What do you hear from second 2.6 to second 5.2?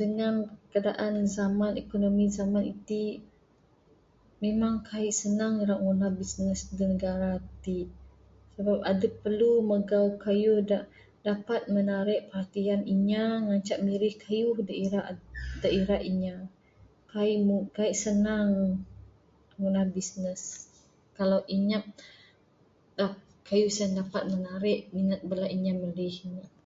iti, memang kaik